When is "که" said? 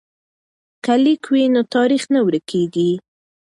0.83-0.93